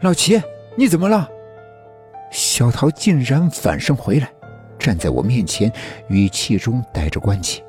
[0.00, 0.42] 老齐，
[0.76, 1.28] 你怎么了？
[2.30, 4.32] 小桃竟然反身回来，
[4.78, 5.70] 站在我面前，
[6.08, 7.62] 语气中带着关切。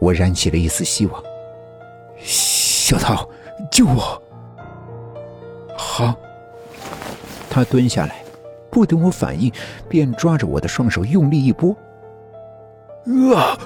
[0.00, 1.22] 我燃起了一丝希望。
[2.18, 3.28] 小桃，
[3.70, 4.22] 救我！
[5.76, 6.14] 好。
[7.50, 8.22] 他蹲下来，
[8.70, 9.52] 不等我反应，
[9.88, 11.76] 便抓着我的双手用力一拨。
[13.34, 13.58] 啊！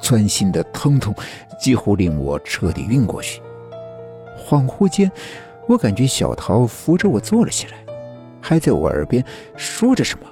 [0.00, 1.14] 钻心的疼痛
[1.60, 3.42] 几乎令我彻底晕过去。
[4.48, 5.10] 恍惚间，
[5.72, 7.78] 我感觉小桃扶着我坐了起来，
[8.42, 9.24] 还在我耳边
[9.56, 10.26] 说着什么。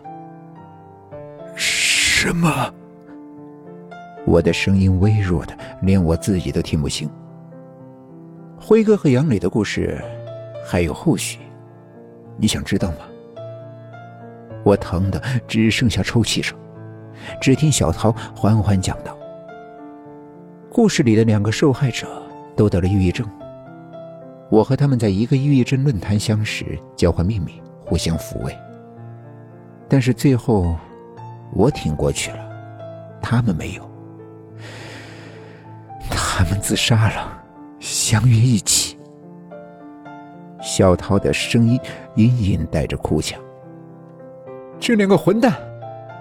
[1.57, 2.71] 什么？
[4.27, 7.09] 我的声音微弱的，连我自己都听不清。
[8.61, 9.99] 辉哥和杨磊的故事
[10.63, 11.39] 还有后续，
[12.37, 12.99] 你想知道吗？
[14.63, 15.19] 我疼的
[15.49, 16.55] 只剩下抽泣声。
[17.41, 19.16] 只听小桃缓缓讲道
[20.71, 22.07] ：“故事里的两个受害者
[22.55, 23.27] 都得了抑郁症。
[24.51, 28.55] 我和他们在一个抑郁症论坛相识，交换秘密，互相抚慰。
[29.88, 30.77] 但是最后，
[31.52, 32.38] 我挺过去了，
[33.23, 33.91] 他们没有。
[36.11, 37.43] 他们自杀了，
[37.79, 38.99] 相约一起。”
[40.61, 41.80] 小桃的声音
[42.17, 43.41] 隐隐带着哭腔
[44.80, 45.55] ：“这两个混蛋！”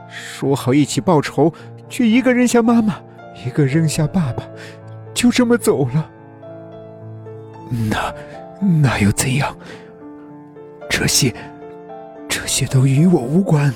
[0.07, 1.51] 说好一起报仇，
[1.89, 2.95] 却一个扔下妈妈，
[3.45, 4.43] 一个扔下爸爸，
[5.13, 6.11] 就这么走了。
[7.69, 8.13] 那
[8.81, 9.55] 那又怎样？
[10.89, 11.33] 这些
[12.27, 13.73] 这些都与我无关。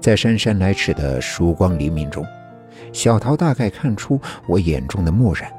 [0.00, 2.24] 在姗姗来迟的曙光黎明中，
[2.92, 5.52] 小桃大概看出我眼中的漠然，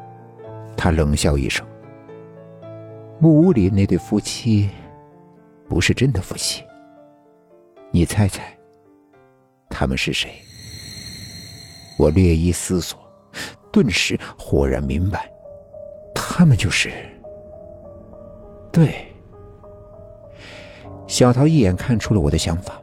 [0.75, 1.65] 她冷笑一声
[3.19, 4.69] ：“木屋里那对夫妻，
[5.69, 6.63] 不是真的夫妻。
[7.91, 8.41] 你猜猜？”
[9.69, 10.31] 他们是谁？
[11.97, 12.99] 我略一思索，
[13.71, 15.31] 顿时豁然明白，
[16.43, 16.91] 他们就是。
[18.69, 19.07] 对，
[21.07, 22.73] 小桃一眼看出了我的想法。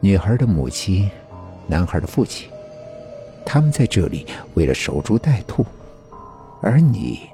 [0.00, 1.08] 女孩的母亲，
[1.68, 2.50] 男孩的父亲，
[3.46, 5.64] 他们在这里为了守株待兔，
[6.60, 7.30] 而你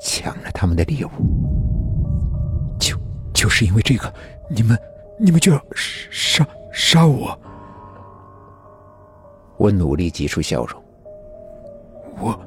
[0.00, 1.10] 抢了他们的猎物，
[2.80, 2.96] 就
[3.34, 4.10] 就是因为这个，
[4.48, 4.78] 你们
[5.18, 6.48] 你们就要杀。
[6.72, 7.38] 杀我！
[9.58, 10.82] 我努力挤出笑容。
[12.18, 12.40] 我，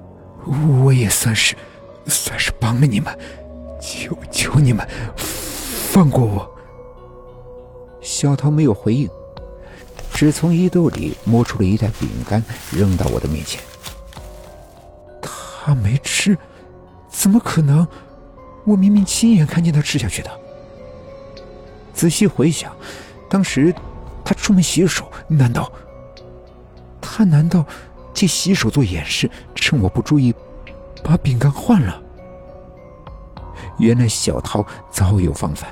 [0.83, 1.55] 我也算是，
[2.05, 3.17] 算是帮了你们，
[3.81, 6.49] 求求你们放过我。
[8.01, 9.09] 小桃没有回应，
[10.13, 13.61] 只从衣兜里摸出了一袋饼干，扔到我的面前。
[15.21, 16.37] 他没吃，
[17.09, 17.87] 怎么可能？
[18.65, 20.31] 我明明亲眼看见他吃下去的。
[21.93, 22.75] 仔细回想，
[23.29, 23.73] 当时。
[24.29, 25.71] 他出门洗手，难道
[26.99, 27.65] 他难道
[28.17, 30.33] 借洗手做掩饰，趁我不注意
[31.03, 32.01] 把饼干换了？
[33.77, 35.71] 原来小桃早有防范。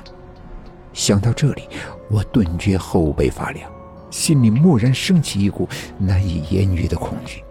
[0.92, 1.68] 想到这里，
[2.08, 3.68] 我顿觉后背发凉，
[4.12, 5.68] 心里蓦然升起一股
[5.98, 7.42] 难以言喻的恐惧。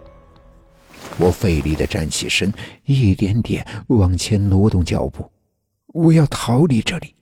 [1.18, 2.50] 我费力的站起身，
[2.86, 5.30] 一点点往前挪动脚步，
[5.88, 7.14] 我要逃离这里。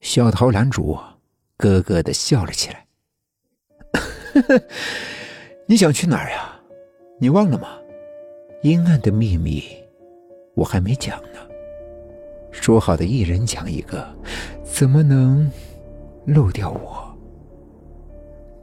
[0.00, 1.20] 小桃拦住我。
[1.58, 2.86] 咯咯的笑了起来。
[5.72, 6.54] 你想去哪儿呀？
[7.18, 7.68] 你忘了吗？
[8.60, 9.64] 阴暗的秘密，
[10.54, 11.38] 我还没讲呢。
[12.50, 14.06] 说好的一人讲一个，
[14.62, 15.50] 怎么能
[16.26, 17.16] 漏掉我？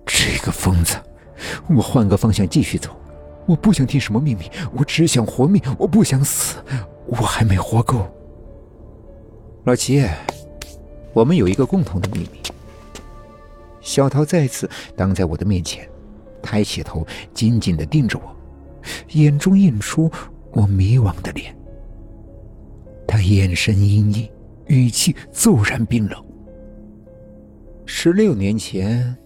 [0.06, 0.98] 这个疯子！
[1.68, 2.96] 我换个方向继续走。
[3.48, 4.44] 我不想听什么秘密，
[4.78, 5.60] 我只想活命。
[5.80, 6.58] 我不想死，
[7.08, 8.08] 我还没活够。
[9.64, 10.08] 老齐，
[11.14, 12.40] 我们有一个共同的秘密。
[13.82, 15.90] 小桃再次挡在我的面前，
[16.42, 18.36] 抬起头，紧紧的盯着我，
[19.10, 20.12] 眼中映出
[20.52, 21.56] 我迷惘的脸。
[23.08, 24.30] 他眼神阴翳，
[24.68, 26.24] 语气骤然冰冷。
[27.86, 29.18] 十六年前，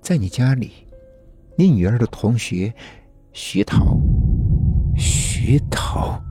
[0.00, 0.70] 在你家里，
[1.56, 2.72] 你女儿的同学
[3.32, 3.98] 徐桃，
[4.96, 6.22] 徐桃，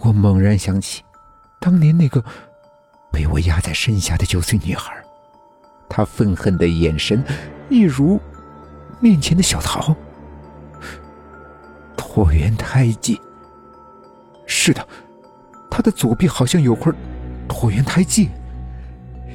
[0.00, 1.02] 我猛然想起，
[1.60, 2.24] 当年那个
[3.10, 4.94] 被我压在身下的九岁女孩。
[5.88, 7.22] 她愤恨的眼神，
[7.68, 8.20] 一如
[9.00, 9.94] 面前的小桃。
[11.96, 13.20] 椭圆胎记。
[14.46, 14.86] 是的，
[15.70, 16.92] 他的左臂好像有块
[17.48, 18.30] 椭圆胎记。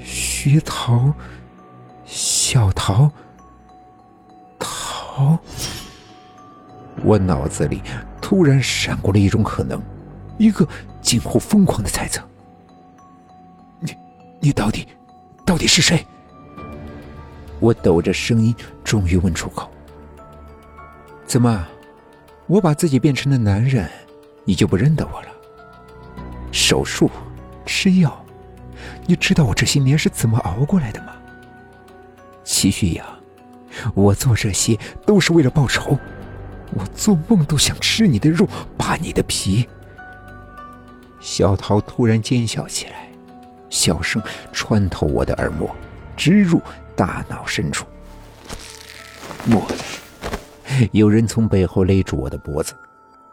[0.04, 1.14] 徐桃，
[2.06, 3.12] 小桃，
[4.58, 5.38] 桃。
[7.04, 7.82] 我脑子里
[8.20, 9.82] 突然闪过了一种可能，
[10.38, 10.68] 一个
[11.02, 12.22] 近乎疯狂的猜测。
[13.80, 13.96] 你，
[14.40, 14.88] 你到底，
[15.46, 16.06] 到底是谁？
[17.62, 18.54] 我抖着声音，
[18.84, 19.72] 终于问出口
[21.26, 21.66] ：“怎么，
[22.48, 23.88] 我把自己变成了男人，
[24.44, 25.28] 你就不认得我了？”
[26.52, 27.10] 手术、
[27.66, 28.26] 吃药，
[29.06, 31.14] 你知道我这些年是怎么熬过来的吗？
[32.44, 33.06] 齐旭阳，
[33.94, 35.98] 我做这些都是为了报仇，
[36.74, 39.70] 我做梦都想吃你的肉，扒你的皮。
[41.20, 43.08] 小桃突然尖笑起来，
[43.70, 44.20] 笑声
[44.52, 45.70] 穿透我的耳膜，
[46.18, 46.60] 直入
[47.02, 47.84] 大脑深处。
[50.92, 52.76] 有人从背后勒住我的脖子，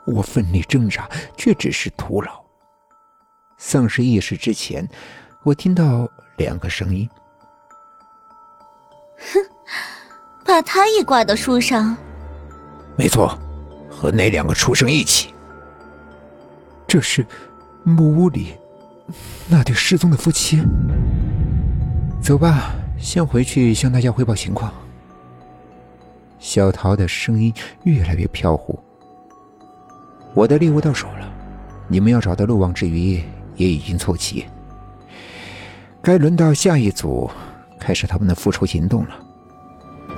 [0.07, 1.07] 我奋力挣扎，
[1.37, 2.43] 却只是徒劳。
[3.59, 4.89] 丧失意识之前，
[5.43, 7.07] 我听到两个声音
[9.21, 9.39] ：“哼，
[10.47, 11.95] 把他也挂到树上。
[12.97, 13.39] ”“没错，
[13.91, 15.35] 和那两个畜生一起。”
[16.89, 17.27] 这是。
[17.85, 18.57] 木屋里，
[19.47, 20.63] 那对失踪的夫妻。
[22.23, 24.73] 走吧，先回去向大家汇报情况。
[26.39, 27.53] 小桃的声音
[27.85, 28.79] 越来越飘忽。
[30.35, 31.33] 我的猎物到手了，
[31.89, 33.23] 你们要找的漏网之鱼
[33.57, 34.45] 也已经凑齐，
[36.01, 37.29] 该轮到下一组
[37.81, 39.19] 开始他们的复仇行动了。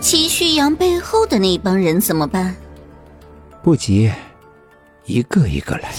[0.00, 2.55] 齐旭阳背后的那帮人怎么办？
[3.62, 4.11] 不急，
[5.05, 5.93] 一个一个来。